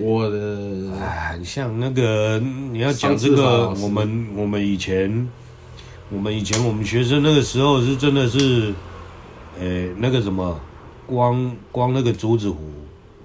[0.00, 2.38] 我的，哎，像那个
[2.72, 5.28] 你要讲这个，我们我们以前，
[6.10, 8.72] 我们以前我们学生那个时候是真的是，
[9.60, 10.60] 哎、欸，那个什么，
[11.06, 12.58] 光光那个竹子湖，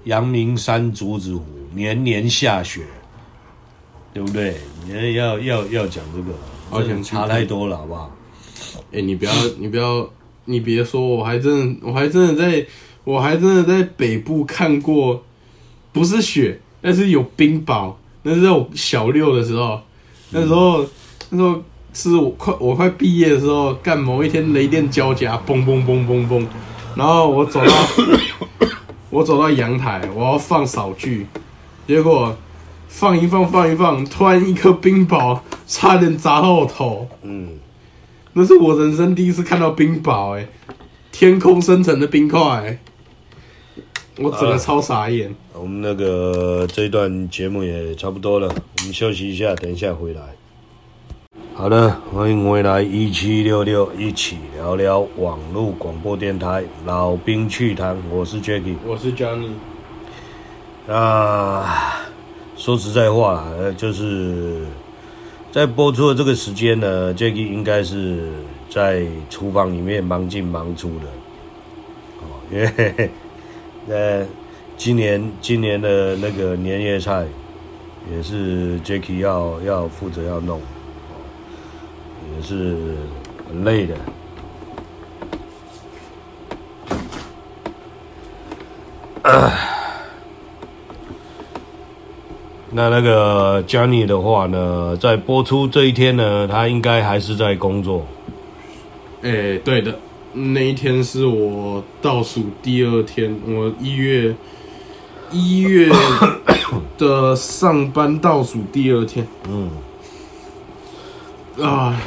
[0.05, 2.81] 阳明山竹子湖，年年下雪。
[4.13, 4.55] 对不对？
[4.87, 6.33] 你要要要讲这个，
[6.71, 8.11] 好像差太多了，好不好？
[8.91, 10.09] 哎、欸，你不要，你不要，
[10.45, 12.65] 你别说，我还真的，我还真的在，
[13.03, 15.23] 我还真的在北部看过，
[15.97, 17.91] 不是雪，但是有冰雹。
[18.21, 19.81] 那是在我小六的时候，
[20.29, 20.87] 那时候，嗯、
[21.31, 26.45] 那时候是我快我快毕业的时候，干某一天雷电交加，嘣嘣嘣嘣嘣，
[26.95, 27.73] 然后我走到，
[29.09, 31.25] 我走到阳台，我要放扫具，
[31.87, 32.37] 结果。
[32.89, 37.07] 放一放，放一放，突然一颗冰雹差点砸到我头。
[37.21, 37.49] 嗯，
[38.33, 40.47] 那是我人生第一次看到冰雹，哎，
[41.11, 42.79] 天空生成的冰块，欸，
[44.19, 45.33] 我整个超傻眼。
[45.53, 50.21] 呃，我们那个这一段节目也差不多了，我们休息一下，等一下回来。
[51.53, 59.49] 好的，欢迎回来一七六六，一起聊聊网络广播电台老兵趣谈，我是 Jacky，我是 Johnny。
[60.91, 62.03] 啊。
[62.55, 64.65] 说实在话，呃，就是
[65.51, 68.31] 在播出的这个时间呢，Jacky 应该是
[68.67, 71.05] 在厨房里面忙进忙出的，
[72.19, 73.11] 哦，因为
[73.89, 74.25] 呃，
[74.75, 77.25] 今年今年的那个年夜菜，
[78.11, 80.61] 也是 Jacky 要要负责要弄，
[82.35, 82.75] 也是
[83.49, 83.95] 很累的。
[92.69, 98.05] 那那个 Johnny 的话呢，在播出这一天呢，他应该还是在工作。
[99.23, 99.97] 哎、对的，
[100.53, 104.35] 那一天是我倒数第二天，我一月
[105.31, 105.91] 一月
[106.97, 109.27] 的上班倒数第二天。
[109.49, 109.71] 嗯，
[111.65, 111.99] 啊，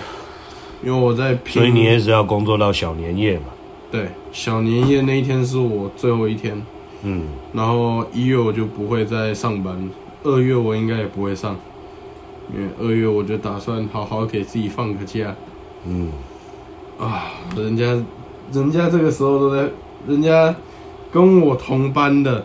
[0.84, 3.46] 因为我在拼，所以你也是要工作到小年夜嘛？
[3.90, 6.62] 对，小年夜那一天是我最后一天。
[7.02, 9.90] 嗯，然后一月我就不会再上班，
[10.22, 11.56] 二月我应该也不会上，
[12.54, 15.34] 因为二月我就打算好好给自己放个假。
[15.86, 16.12] 嗯，
[16.98, 17.86] 啊，人家，
[18.52, 19.68] 人家这个时候都在，
[20.06, 20.54] 人家
[21.12, 22.44] 跟我同班的，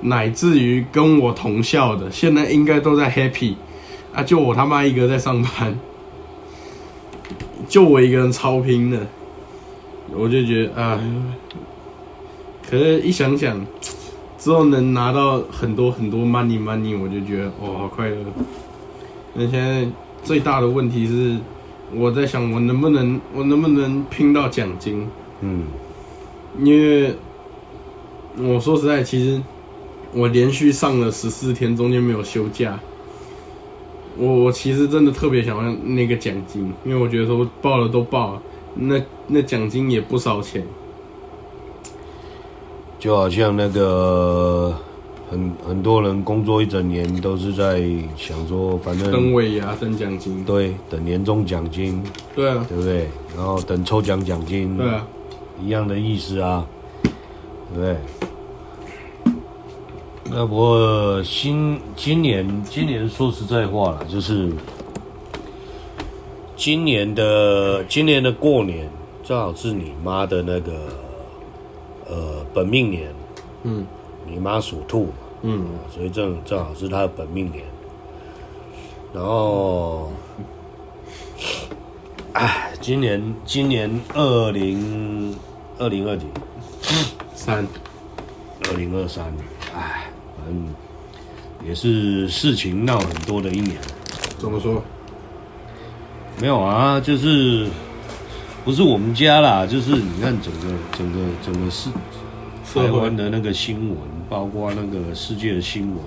[0.00, 3.54] 乃至于跟我同校的，现在应该都在 happy，
[4.12, 5.78] 啊，就我他妈一个在上班，
[7.68, 9.06] 就我一个人超拼的，
[10.12, 11.00] 我就觉得啊。
[12.68, 13.64] 可是，一想想
[14.36, 18.16] 之后能拿到很多很多 money money，我就觉得哦，好快乐。
[19.34, 19.86] 那现在
[20.24, 21.36] 最大的问题是，
[21.94, 25.06] 我在想我能不能我能不能拼到奖金？
[25.40, 25.64] 嗯，
[26.60, 27.14] 因为
[28.38, 29.40] 我说实在，其实
[30.12, 32.78] 我连续上了十四天，中间没有休假。
[34.18, 38.42] 我我其实真的特别想要那个奖金，因为我觉得说报了都报了，
[38.74, 40.64] 那那奖金也不少钱。
[42.98, 44.74] 就好像那个
[45.30, 47.82] 很很多人工作一整年都是在
[48.16, 52.02] 想说，反正等尾牙、等奖金，对，等年终奖金，
[52.34, 53.08] 对啊，对不对？
[53.36, 55.06] 然后等抽奖奖金，对啊，
[55.60, 56.66] 一样的意思啊，
[57.74, 57.96] 对不对？
[60.24, 64.52] 那不过新今年今年说实在话了，就是
[66.56, 68.90] 今年的今年的过年
[69.22, 70.72] 正好是你妈的那个。
[72.08, 73.12] 呃，本命年，
[73.64, 73.84] 嗯，
[74.24, 77.64] 你妈属兔嘛，嗯，所以正正好是她的本命年。
[79.12, 80.08] 然后，
[82.32, 85.34] 哎，今年今年二零
[85.78, 86.26] 二零二几？
[87.34, 87.66] 三，
[88.68, 89.24] 二零二三，
[89.74, 90.66] 哎，反正
[91.66, 93.76] 也是事情闹很多的一年。
[94.38, 94.82] 怎么说？
[96.40, 97.68] 没有啊，就是。
[98.64, 101.88] 不是我们家啦，就是你看整个整个整个世
[102.74, 105.98] 台湾的那个新闻，包括那个世界的新闻，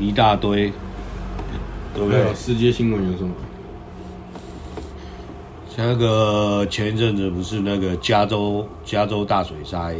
[0.00, 0.72] 一大堆，
[1.94, 2.34] 对不对？
[2.34, 3.34] 世界新闻有什么？
[5.78, 9.94] 像那个前一阵子不是那个加州加州大水灾？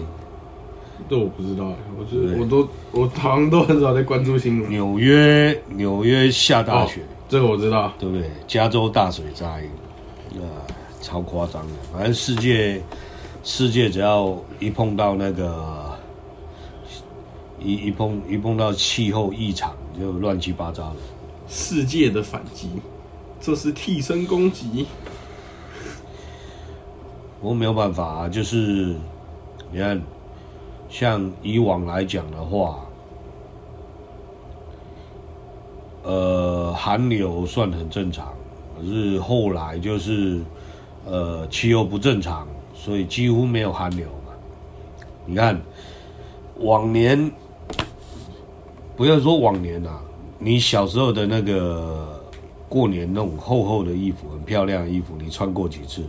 [1.09, 4.69] 这我不知道，我是我都我好像都很少在关注新闻。
[4.69, 8.29] 纽约纽约下大雪，哦，这个我知道，对不对？
[8.49, 10.67] 加州大水灾，啊。
[11.01, 12.83] 超夸张的，反正世界，
[13.45, 15.97] 世界只要一碰到那个，
[17.63, 20.97] 一一碰一碰到气候异常，就乱七八糟的。
[21.47, 22.69] 世界的反击，
[23.41, 24.87] 这是替身攻击。
[27.41, 28.95] 我没有办法啊，就是
[29.71, 30.01] 你看，
[30.89, 32.81] 像以往来讲的话，
[36.03, 38.33] 呃，寒流算很正常，
[38.77, 40.41] 可是后来就是。
[41.07, 44.35] 呃，气候不正常，所以几乎没有寒流嘛。
[45.25, 45.59] 你看，
[46.59, 47.31] 往年
[48.95, 50.03] 不要说往年啊，
[50.39, 52.21] 你小时候的那个
[52.69, 56.03] 过年那种厚厚的衣服，很漂亮的衣服，你穿过几次？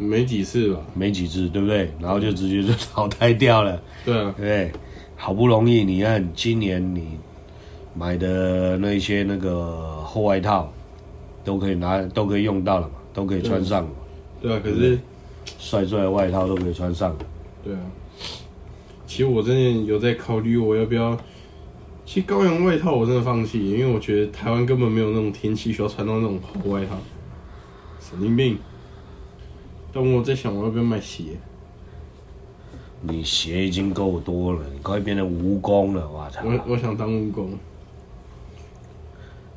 [0.00, 0.80] 没几次吧？
[0.94, 1.92] 没几次，对不对？
[2.00, 3.80] 然后就直接就淘汰掉了。
[4.04, 4.72] 对啊，对不对？
[5.16, 7.18] 好不容易，你看今年你
[7.94, 10.72] 买的那些那个厚外套，
[11.44, 12.94] 都可以拿，都可以用到了嘛。
[13.14, 13.84] 都可以穿上，
[14.40, 14.96] 对啊，可是
[15.58, 17.16] 帅帅的外套都可以穿上，
[17.64, 17.80] 对啊。
[19.08, 21.18] 其实我真的有在考虑我要不要，
[22.06, 26.96] 其实高阳外套我真的放弃，因为我觉得台湾根本没有那种天气需要穿到那种厚外套，
[27.98, 28.56] 神经病。
[29.92, 31.22] 但我在想我要不要买鞋？
[33.00, 36.40] 你鞋已经够多了，你快变成蜈蚣了，我操！
[36.44, 37.46] 我我想当蜈蚣。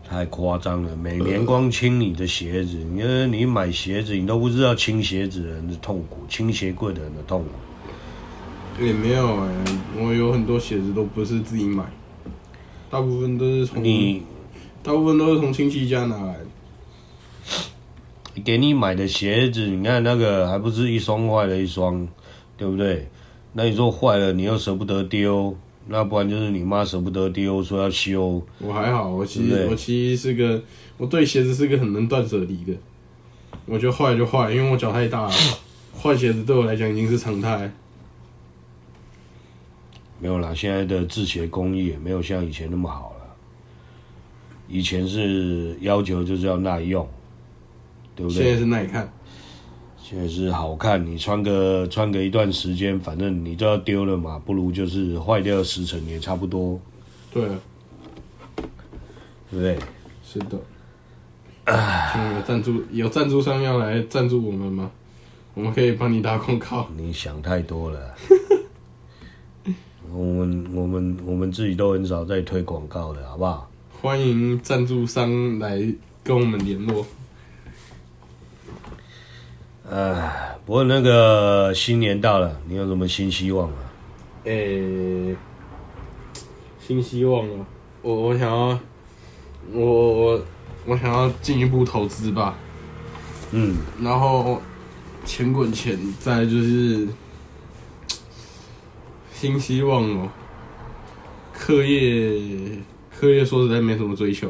[0.07, 0.95] 太夸张了！
[0.95, 8.83] 每年光清你的鞋子，因为你买鞋子，你都不知道清鞋子的人的痛苦，清鞋柜的人的痛苦。
[8.83, 11.85] 也没有哎、欸，我有很多鞋子都不是自己买，
[12.89, 14.23] 大部分都是从你，
[14.83, 16.47] 大部分都是从亲戚家拿来的。
[18.43, 22.07] 给你买的鞋子，你看那个还不是一双坏了一双，
[22.57, 23.07] 对不对？
[23.53, 25.55] 那你说坏了，你又舍不得丢，
[25.87, 28.41] 那不然就是你妈舍不得丢，说要修。
[28.59, 30.61] 我还好，我其实我其实是个，
[30.97, 32.73] 我对鞋子是个很能断舍离的。
[33.65, 35.33] 我觉得坏就坏，因为我脚太大了，
[35.93, 37.71] 换鞋子对我来讲已经是常态。
[40.19, 43.35] 没有啦，现在的制鞋工艺也没有像以前那么好了。
[44.69, 47.05] 以前是要求就是要耐用，
[48.15, 48.43] 对不对？
[48.43, 49.11] 现在是耐看。
[49.97, 56.77] 现在是好看，你穿个穿个一段时间，反正你都要丢了嘛，不如就是坏掉十成也差不多。
[57.33, 57.43] 对，
[58.55, 58.65] 对
[59.51, 59.79] 不对？
[60.23, 60.59] 是的。
[61.63, 64.91] 啊，有赞助有赞助商要来赞助我们吗？
[65.53, 66.89] 我们可以帮你打广告。
[66.97, 68.15] 你想太多了。
[70.11, 73.69] 我们我们我们自己都很少在推广告的，好不好？
[74.01, 75.81] 欢迎赞助商来
[76.21, 77.05] 跟我们联络。
[79.91, 83.75] 哎，不过那个新年到了，你有什么新希望啊？
[84.45, 85.35] 诶、欸，
[86.79, 87.65] 新希望啊！
[88.01, 88.79] 我我想要，
[89.73, 90.41] 我我
[90.85, 92.57] 我想要进一步投资吧。
[93.51, 94.61] 嗯，然后
[95.25, 97.05] 钱滚钱，再就是
[99.33, 100.29] 新希望哦。
[101.51, 102.41] 课业
[103.13, 104.49] 课业说实在没什么追求，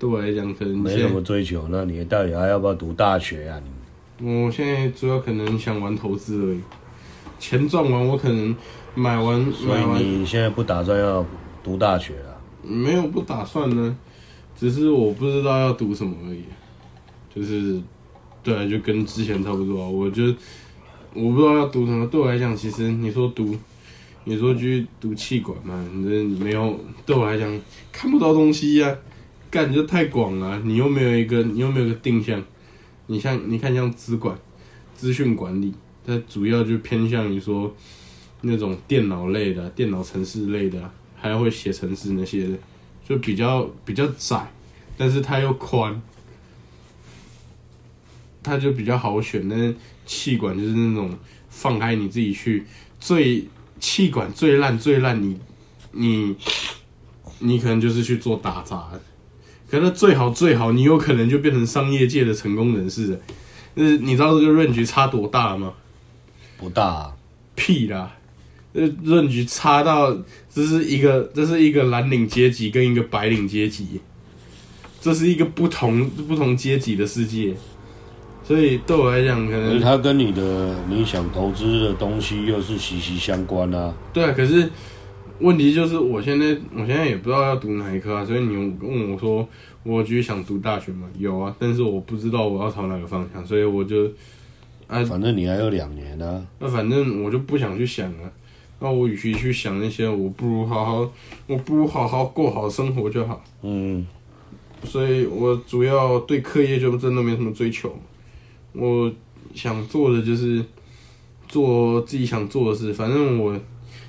[0.00, 1.64] 对我来讲可能没什么追求。
[1.70, 3.60] 那你到底还要不要读大学啊？
[3.64, 3.70] 你？
[4.24, 6.60] 我现在主要可能想玩投资而已，
[7.38, 8.56] 钱赚完我可能
[8.94, 9.52] 买完。
[9.52, 11.22] 所以你现在不打算要
[11.62, 12.40] 读大学了？
[12.62, 13.94] 没有不打算呢，
[14.56, 16.44] 只是我不知道要读什么而已。
[17.34, 17.78] 就是，
[18.42, 19.90] 对啊，就跟之前差不多。
[19.90, 20.22] 我就
[21.12, 22.06] 我不知道要读什么。
[22.06, 23.54] 对我来讲，其实你说读，
[24.24, 26.80] 你说去读气管嘛，你这没有。
[27.04, 27.60] 对我来讲，
[27.92, 28.96] 看不到东西呀、啊，
[29.50, 30.58] 干就太广了。
[30.64, 32.42] 你又没有一个，你又没有个定向。
[33.06, 34.38] 你像你看像资管、
[34.94, 35.74] 资讯管理，
[36.06, 37.74] 它主要就偏向于说
[38.40, 42.58] 那种电脑类的、电脑程式类的，还会写程式那些的，
[43.08, 44.50] 就比较比较窄，
[44.96, 46.00] 但是它又宽，
[48.42, 49.46] 它就比较好选。
[49.48, 49.74] 那
[50.06, 51.16] 气管就是那种
[51.48, 52.64] 放开你自己去，
[53.00, 53.46] 最
[53.80, 55.38] 气管最烂最烂，你
[55.92, 56.36] 你
[57.38, 58.90] 你可能就是去做打杂。
[59.74, 63.18] 可是最好最好，你有可能就变成商业界的成功人士了。
[63.74, 65.72] 就是你知道这个 range 差多大吗？
[66.56, 67.12] 不大啊，
[67.56, 68.12] 屁啦！
[68.72, 70.16] 这 range 差到
[70.48, 74.00] 这是一个这是一个蓝领阶级跟一个白领阶级，
[75.00, 77.52] 这是一个不同不同阶级的世界。
[78.44, 83.92] 所以对我来讲，可能它跟你的你想投资的东西又是息息相关啊。
[84.12, 84.70] 对啊，可是。
[85.40, 89.46] 问题就是，我现在我现在也不知道要读哪一科啊，所以你问我说，
[89.82, 91.08] 我继续想读大学吗？
[91.18, 94.04] 有啊，但是我不知道我要朝哪个方向，所以我就，
[94.86, 96.46] 啊，反正你还有两年呢、啊。
[96.60, 98.32] 那反正我就不想去想了。
[98.78, 101.12] 那我与其去想那些，我不如好好，
[101.48, 103.42] 我不如好好过好生活就好。
[103.62, 104.06] 嗯。
[104.84, 107.92] 所以我主要对课业就真的没什么追求。
[108.72, 109.12] 我
[109.54, 110.64] 想做的就是
[111.48, 113.58] 做自己想做的事，反正我。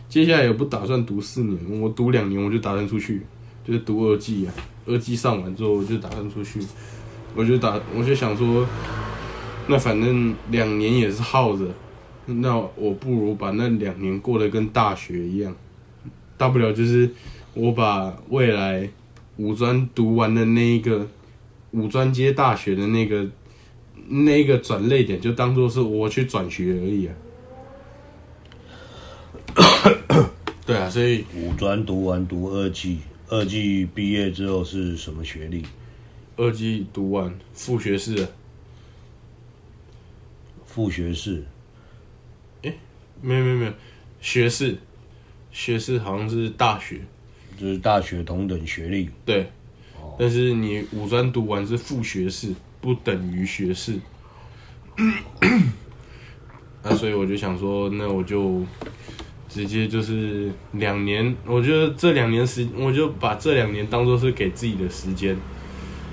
[0.08, 3.22] 接下来也不打算读四年，我读两年我就打算出去，
[3.66, 4.54] 就是读二技啊。
[4.88, 6.60] 二技上完之后我就打算出去，
[7.36, 8.64] 我就打我就想说，
[9.68, 11.66] 那反正两年也是耗着，
[12.28, 15.56] 那我不如把那两年过得跟大学一样，
[16.38, 17.10] 大不了就是
[17.56, 18.88] 我把未来
[19.38, 21.08] 五专读完的那一个
[21.72, 23.28] 五专接大学的那个
[24.08, 27.16] 那个转类点，就当做是我去转学而已啊。
[30.66, 33.00] 对啊，所以五专读完读二技，
[33.30, 35.64] 二技毕业之后是什么学历？
[36.36, 38.28] 二技读完副学士。
[40.66, 41.46] 副学士？
[42.64, 42.78] 哎、欸，
[43.22, 43.74] 没有没有没有，
[44.20, 44.78] 学士，
[45.52, 47.00] 学士好像是大学，
[47.58, 49.10] 就是大学同等学历。
[49.24, 49.44] 对，
[50.02, 53.98] 哦、但是你五专读完是副学士，不等于学士。
[56.84, 58.66] 那所以我就想说，那我就。
[59.56, 65.34] 直接就是两年，我觉得这两年时，我就把这两年当做是给自己的时间，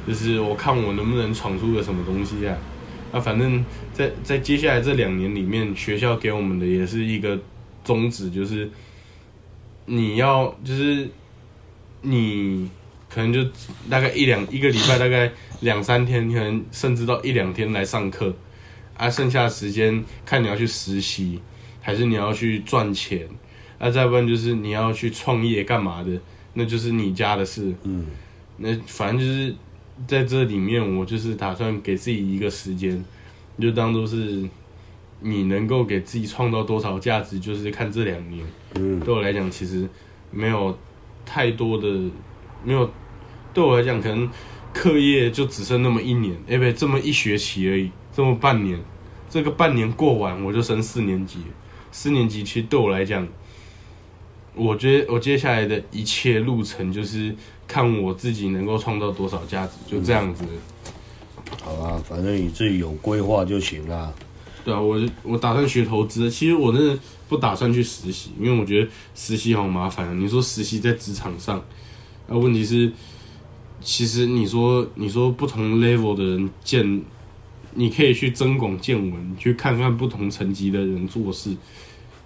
[0.06, 2.56] 就是我看我能不能闯出个什么东西啊。
[3.10, 7.36] 那反正在在接下来这两年里面，学校给我们的也是一个
[7.82, 8.70] 宗旨，就是
[9.86, 11.10] 你要就是
[12.02, 12.70] 你
[13.10, 13.42] 可能就
[13.90, 15.28] 大概一两一个礼拜，大概
[15.62, 18.32] 两三天，可能甚至到一两天来上课，
[18.96, 21.40] 啊，剩下的时间看你要去实习。
[21.82, 23.28] 还是你要去赚钱，
[23.78, 26.10] 那再不然就是你要去创业干嘛的，
[26.54, 27.74] 那就是你家的事。
[27.82, 28.06] 嗯，
[28.58, 29.54] 那反正就是
[30.06, 33.04] 在这里面，我就是打算给自己一个时间，
[33.60, 34.48] 就当做是
[35.20, 38.46] 你能够给自己创造多少价值，就是看这两年。
[38.76, 39.88] 嗯，对我来讲，其实
[40.30, 40.78] 没有
[41.26, 41.88] 太多的，
[42.64, 42.88] 没有
[43.52, 44.30] 对我来讲，可能
[44.72, 48.80] 课业就只剩那么一年，哎，不对，这么一学期而已，这么半年，
[49.28, 51.40] 这个半年过完，我就升四年级。
[51.92, 53.28] 四年级其实对我来讲，
[54.54, 57.32] 我觉得我接下来的一切路程就是
[57.68, 60.44] 看我自己能够创造多少价值，就这样子。
[61.62, 64.12] 好吧，反正你自己有规划就行啦。
[64.64, 66.30] 对啊，我我打算学投资。
[66.30, 70.14] 其实我真的不打算去实习，因为我觉得实习好麻烦啊。
[70.14, 71.58] 你说实习在职场上，
[72.28, 72.90] 啊，问题是，
[73.80, 77.02] 其实你说你说不同 level 的人见，
[77.74, 81.54] 你可以去增广见闻，去看看不同层级的人做事。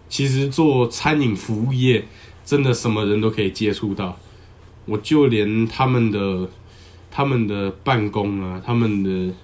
[0.09, 2.05] 其实做餐饮服务业，
[2.45, 4.17] 真的什么人都可以接触到。
[4.85, 6.49] 我就连他们的
[7.11, 9.35] 他们的办公啊，他们的。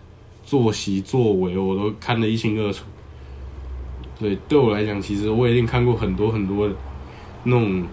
[0.44, 2.84] 作息作为我都看得一清二楚，
[4.18, 6.68] 对，对我来讲，其实我已经看过很多很多
[7.44, 7.86] 那种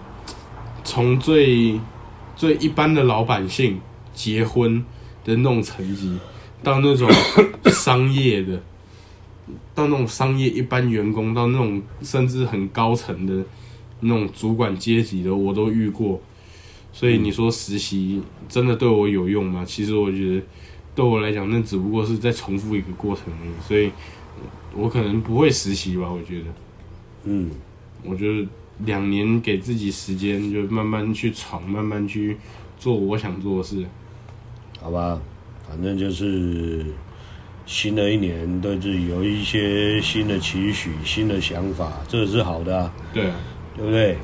[0.82, 1.80] 从最
[2.34, 3.80] 最一般的老百姓
[4.12, 4.84] 结婚
[5.24, 6.18] 的那种层级，
[6.62, 7.08] 到那种
[7.66, 8.60] 商业的，
[9.80, 13.44] 到那种商业一般员工，到那种甚至很高层的
[14.00, 16.20] 那种主管阶级的，我都遇过。
[16.92, 19.64] 所以你说实习真的对我有用吗？
[19.64, 20.42] 其实我觉得。
[20.92, 23.90] 对我来讲，那只不过是在重复一个过程而已，所以
[24.74, 26.10] 我可能不会实习吧。
[26.10, 26.46] 我觉得，
[27.24, 27.48] 嗯，
[28.02, 28.46] 我觉得
[28.84, 32.36] 两年给自己时间，就慢慢去闯，慢慢去
[32.76, 33.86] 做我想做的事。
[34.80, 35.18] 好吧，
[35.66, 36.84] 反正就是
[37.70, 42.92] 新的一年，对自己有一些新的期许、新的想法，这是好的啊。
[43.14, 43.36] 对啊，
[43.76, 44.16] 对不对？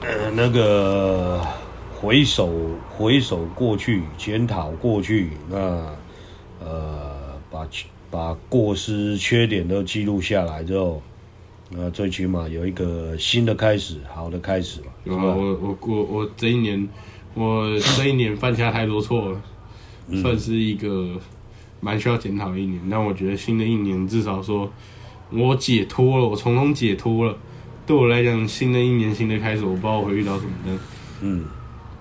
[0.00, 1.44] 呃，那个。
[2.00, 2.48] 回首
[2.88, 5.58] 回首过去，检讨过去，那
[6.60, 7.12] 呃，
[7.50, 7.66] 把
[8.08, 11.02] 把过失、缺点都记录下来之后，
[11.68, 14.86] 那最起码有一个新的开始，好的开始吧。
[15.02, 16.88] 有啊，我我我我这一年，
[17.34, 19.42] 我这一年犯下太多错了，
[20.06, 21.16] 嗯、算是一个
[21.80, 22.80] 蛮需要检讨的一年。
[22.90, 24.72] 但我觉得新的一年，至少说
[25.30, 27.36] 我解脱了，我从中解脱了。
[27.86, 30.78] 对我来讲，新的一年，新的开始，我不知道我会遇到什么的。
[31.22, 31.44] 嗯。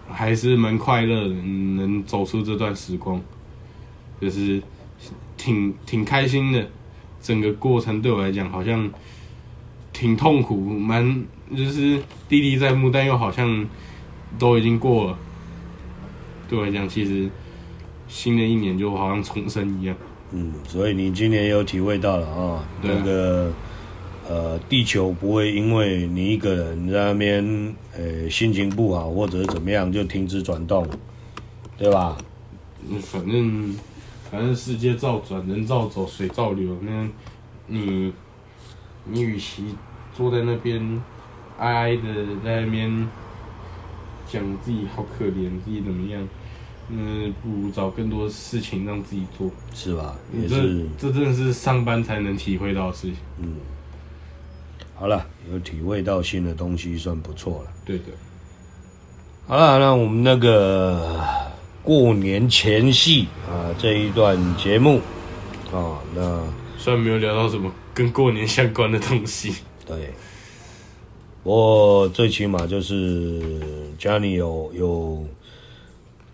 [0.09, 3.21] 还是蛮快乐的，能走出这段时光，
[4.21, 4.63] 就是
[5.35, 6.65] 挺挺开心的。
[7.21, 8.89] 整个过程对我来讲好像
[9.91, 13.67] 挺痛苦，蛮就是历历在目，但又好像
[14.39, 15.19] 都已经过了。
[16.47, 17.29] 对我来讲，其实
[18.07, 19.95] 新的一年就好像重生一样。
[20.31, 23.51] 嗯，所以你今年有体会到了啊，对那个。
[24.29, 30.85] 呃，地球不会因为你一个人在那边，呃，心情不好或者是怎么样就停止转动，
[31.77, 32.17] 对吧？
[32.89, 33.73] 嗯，反正
[34.29, 36.77] 反正世界照转，人照走，水照流。
[36.81, 37.07] 那，
[37.67, 38.11] 你
[39.05, 39.63] 你与其
[40.13, 41.01] 坐在那边
[41.57, 43.07] 哀哀的在那边
[44.29, 46.21] 讲自己好可怜，自己怎么样，
[46.89, 50.15] 嗯，不如找更多事情让自己做，是吧？
[50.33, 53.17] 也是，这这真的是上班才能体会到的事情。
[53.39, 53.55] 嗯。
[54.95, 57.71] 好了，有体会到新的东西，算不错了。
[57.85, 58.05] 对的。
[59.45, 61.23] 好了，那我们那个
[61.83, 64.99] 过年前夕啊，这一段节目
[65.71, 66.41] 啊，那
[66.77, 70.13] 虽然没有聊到什么跟过年相关的东西，对。
[71.43, 73.41] 不过最起码就是
[73.97, 75.25] 家里有有，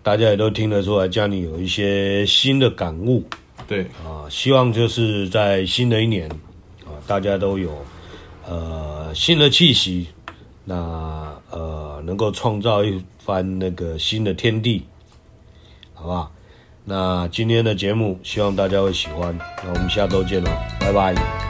[0.04, 3.24] 大家也都听得出来，家里有一些新的感悟。
[3.66, 6.30] 对啊，希望就是在新的一年
[6.84, 7.84] 啊，大家都有。
[8.46, 10.08] 呃，新的气息，
[10.66, 14.84] 那呃，能够创造一番那个新的天地，
[15.94, 16.30] 好不好？
[16.84, 19.34] 那今天的节目，希望大家会喜欢。
[19.64, 21.43] 那我们下周见喽，拜拜。